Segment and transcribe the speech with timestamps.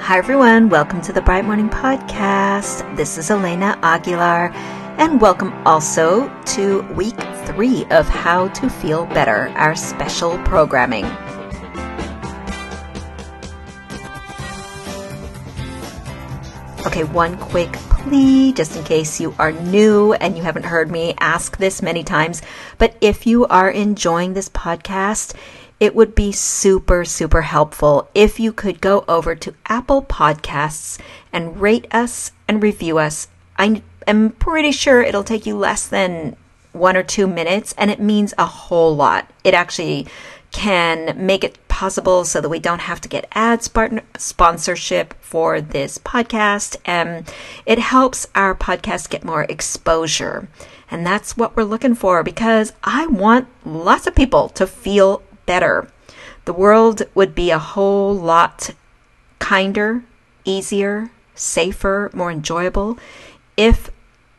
[0.00, 0.70] Hi, everyone.
[0.70, 2.96] Welcome to the Bright Morning Podcast.
[2.96, 4.50] This is Elena Aguilar,
[4.98, 11.04] and welcome also to week three of How to Feel Better, our special programming.
[16.86, 21.14] Okay, one quick plea, just in case you are new and you haven't heard me
[21.20, 22.40] ask this many times.
[22.78, 25.34] But if you are enjoying this podcast,
[25.80, 30.98] it would be super, super helpful if you could go over to Apple Podcasts
[31.32, 33.28] and rate us and review us.
[33.58, 36.36] I am pretty sure it'll take you less than
[36.72, 39.28] one or two minutes, and it means a whole lot.
[39.42, 40.06] It actually
[40.52, 45.96] can make it possible so that we don't have to get ad sponsorship for this
[45.98, 46.76] podcast.
[46.84, 47.32] And
[47.64, 50.48] it helps our podcast get more exposure.
[50.90, 55.88] And that's what we're looking for because I want lots of people to feel better.
[56.44, 58.70] The world would be a whole lot
[59.40, 60.04] kinder,
[60.44, 62.96] easier, safer, more enjoyable
[63.56, 63.90] if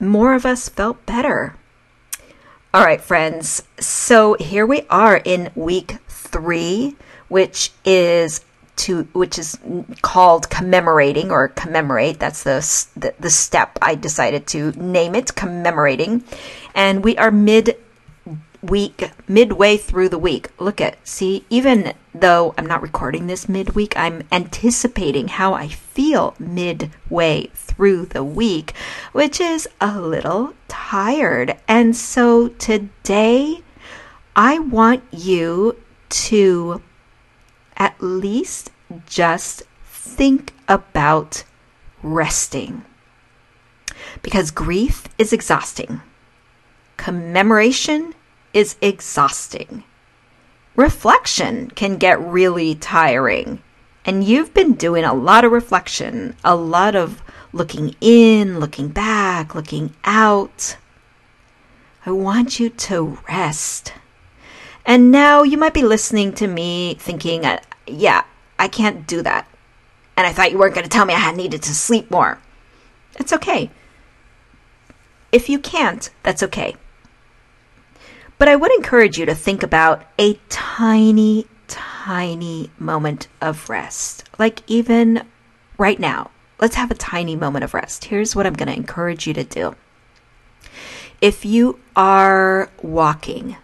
[0.00, 1.54] more of us felt better.
[2.74, 3.62] All right, friends.
[3.78, 6.96] So here we are in week three,
[7.28, 8.40] which is
[8.84, 9.56] to which is
[10.02, 12.18] called commemorating or commemorate.
[12.18, 12.58] That's the,
[12.96, 16.24] the the step I decided to name it commemorating,
[16.74, 17.76] and we are mid
[18.66, 20.50] week, midway through the week.
[20.58, 26.34] Look at, see, even though I'm not recording this midweek, I'm anticipating how I feel
[26.38, 28.74] midway through the week,
[29.12, 31.56] which is a little tired.
[31.68, 33.62] And so today,
[34.34, 35.76] I want you
[36.08, 36.82] to
[37.76, 38.70] at least
[39.06, 41.44] just think about
[42.02, 42.84] resting.
[44.22, 46.00] Because grief is exhausting.
[46.96, 48.14] Commemoration
[48.56, 49.84] is exhausting.
[50.76, 53.62] Reflection can get really tiring.
[54.06, 59.54] And you've been doing a lot of reflection, a lot of looking in, looking back,
[59.54, 60.78] looking out.
[62.06, 63.92] I want you to rest.
[64.86, 68.24] And now you might be listening to me thinking, uh, yeah,
[68.58, 69.46] I can't do that.
[70.16, 72.40] And I thought you weren't going to tell me I had needed to sleep more.
[73.18, 73.70] It's okay.
[75.30, 76.76] If you can't, that's okay.
[78.38, 84.28] But I would encourage you to think about a tiny, tiny moment of rest.
[84.38, 85.22] Like even
[85.78, 86.30] right now,
[86.60, 88.06] let's have a tiny moment of rest.
[88.06, 89.74] Here's what I'm going to encourage you to do.
[91.20, 93.56] If you are walking,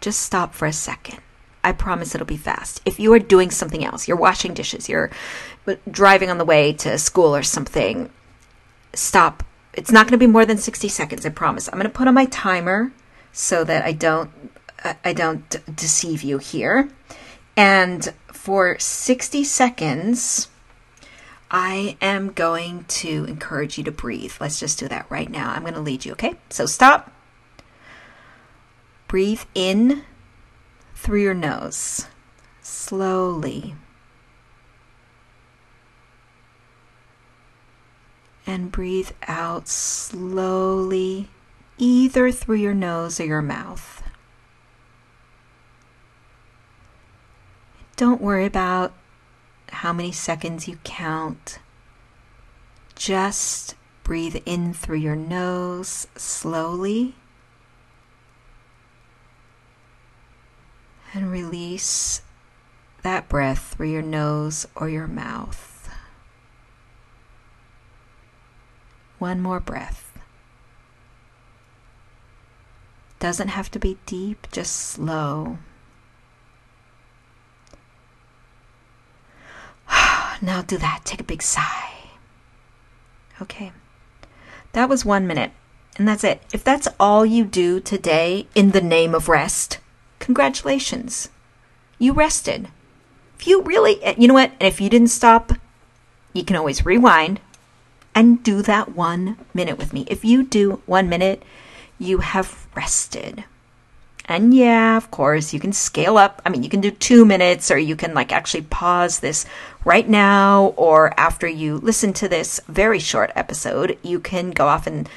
[0.00, 1.20] just stop for a second.
[1.64, 2.82] I promise it'll be fast.
[2.84, 5.10] If you are doing something else, you're washing dishes, you're
[5.88, 8.10] driving on the way to school or something,
[8.94, 9.44] stop.
[9.72, 11.68] It's not going to be more than 60 seconds, I promise.
[11.68, 12.92] I'm going to put on my timer
[13.32, 14.30] so that I don't
[15.04, 16.90] I don't deceive you here.
[17.56, 20.48] And for 60 seconds,
[21.50, 24.32] I am going to encourage you to breathe.
[24.40, 25.52] Let's just do that right now.
[25.52, 26.34] I'm going to lead you, okay?
[26.50, 27.12] So stop.
[29.06, 30.02] Breathe in
[30.94, 32.06] through your nose,
[32.62, 33.74] slowly.
[38.46, 41.28] And breathe out slowly
[41.82, 44.04] either through your nose or your mouth.
[47.96, 48.92] Don't worry about
[49.68, 51.58] how many seconds you count.
[52.94, 57.16] Just breathe in through your nose slowly
[61.12, 62.22] and release
[63.02, 65.90] that breath through your nose or your mouth.
[69.18, 70.11] One more breath.
[73.22, 75.58] Doesn't have to be deep, just slow.
[80.42, 81.02] now do that.
[81.04, 81.92] Take a big sigh.
[83.40, 83.70] Okay.
[84.72, 85.52] That was one minute.
[85.96, 86.42] And that's it.
[86.52, 89.78] If that's all you do today in the name of rest,
[90.18, 91.28] congratulations.
[92.00, 92.70] You rested.
[93.38, 94.50] If you really, you know what?
[94.58, 95.52] If you didn't stop,
[96.32, 97.38] you can always rewind
[98.16, 100.06] and do that one minute with me.
[100.08, 101.44] If you do one minute,
[102.02, 103.44] you have rested.
[104.26, 106.42] And yeah, of course, you can scale up.
[106.44, 109.46] I mean, you can do two minutes, or you can like actually pause this
[109.84, 114.86] right now, or after you listen to this very short episode, you can go off
[114.86, 115.08] and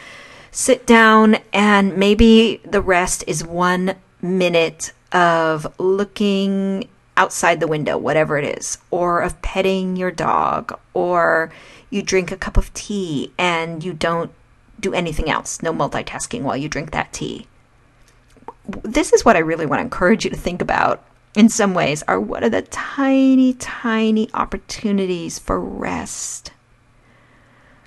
[0.52, 8.38] sit down, and maybe the rest is one minute of looking outside the window, whatever
[8.38, 11.52] it is, or of petting your dog, or
[11.90, 14.32] you drink a cup of tea and you don't
[14.86, 15.62] do anything else.
[15.62, 17.48] No multitasking while you drink that tea.
[18.84, 21.04] This is what I really want to encourage you to think about.
[21.36, 26.52] in some ways, are one of the tiny, tiny opportunities for rest.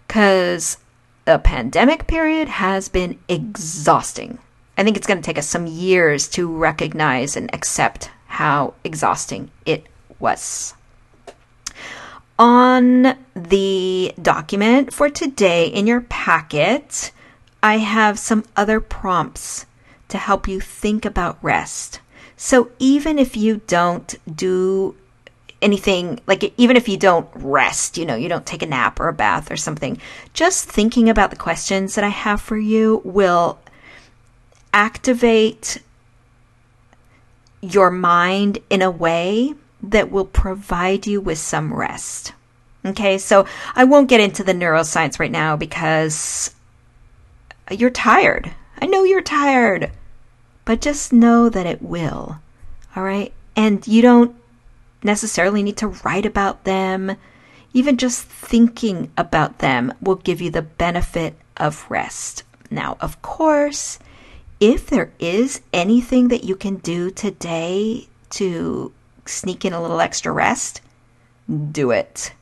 [0.06, 0.76] Because
[1.24, 4.38] the pandemic period has been exhausting.
[4.76, 9.50] I think it's going to take us some years to recognize and accept how exhausting
[9.64, 9.86] it
[10.18, 10.74] was.
[12.78, 17.10] On the document for today in your packet,
[17.60, 19.66] I have some other prompts
[20.10, 21.98] to help you think about rest.
[22.36, 24.94] So even if you don't do
[25.60, 29.08] anything, like even if you don't rest, you know, you don't take a nap or
[29.08, 30.00] a bath or something,
[30.32, 33.58] just thinking about the questions that I have for you will
[34.72, 35.82] activate
[37.60, 42.34] your mind in a way that will provide you with some rest.
[42.88, 46.54] Okay, so I won't get into the neuroscience right now because
[47.70, 48.50] you're tired.
[48.80, 49.90] I know you're tired
[50.68, 52.38] but just know that it will.
[52.94, 53.32] All right.
[53.56, 54.36] And you don't
[55.02, 57.16] necessarily need to write about them.
[57.72, 62.42] Even just thinking about them will give you the benefit of rest.
[62.70, 63.98] Now, of course,
[64.60, 68.92] if there is anything that you can do today to
[69.24, 70.82] sneak in a little extra rest,
[71.72, 72.34] do it.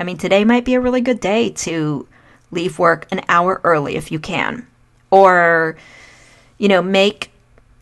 [0.00, 2.08] I mean, today might be a really good day to
[2.50, 4.66] leave work an hour early if you can.
[5.10, 5.76] Or,
[6.56, 7.30] you know, make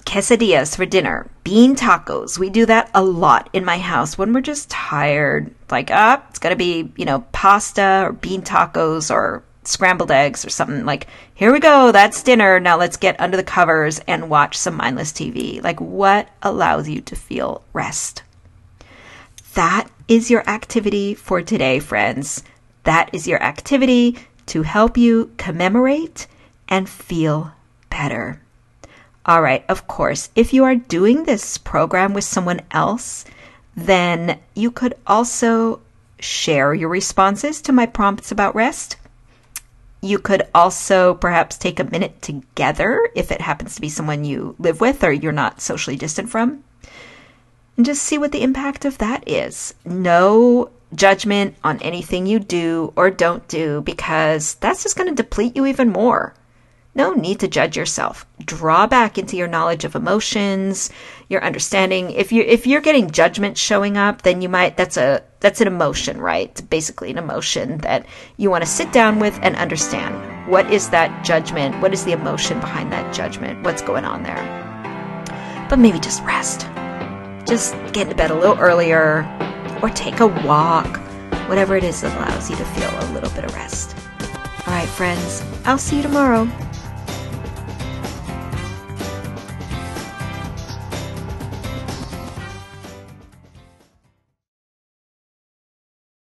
[0.05, 2.38] quesadillas for dinner, bean tacos.
[2.38, 5.55] We do that a lot in my house when we're just tired.
[5.70, 10.44] Like, ah, it's got to be, you know, pasta or bean tacos or scrambled eggs
[10.44, 10.85] or something.
[10.85, 12.59] Like, here we go, that's dinner.
[12.59, 15.62] Now let's get under the covers and watch some mindless TV.
[15.62, 18.23] Like, what allows you to feel rest?
[19.55, 22.43] That is your activity for today, friends.
[22.85, 26.27] That is your activity to help you commemorate
[26.67, 27.53] and feel
[27.91, 28.41] better.
[29.27, 33.27] All right, of course, if you are doing this program with someone else,
[33.77, 35.81] then you could also
[36.19, 38.97] share your responses to my prompts about rest.
[40.01, 44.57] You could also perhaps take a minute together if it happens to be someone you
[44.59, 46.65] live with or you're not socially distant from.
[47.79, 49.73] And just see what the impact of that is.
[49.85, 55.55] No judgment on anything you do or don't do because that's just going to deplete
[55.55, 56.35] you even more.
[56.97, 58.27] No need to judge yourself.
[58.45, 60.91] Draw back into your knowledge of emotions,
[61.29, 62.11] your understanding.
[62.11, 65.69] If you if you're getting judgment showing up, then you might that's a that's an
[65.69, 66.51] emotion, right?
[66.51, 68.07] It's basically an emotion that
[68.39, 70.51] you want to sit down with and understand.
[70.51, 71.81] What is that judgment?
[71.81, 73.63] What is the emotion behind that judgment?
[73.63, 75.67] What's going on there?
[75.71, 76.67] But maybe just rest.
[77.49, 79.25] Just get into bed a little earlier
[79.83, 80.99] or take a walk.
[81.49, 83.97] Whatever it is that allows you to feel a little bit of rest.
[84.67, 86.47] All right, friends, I'll see you tomorrow.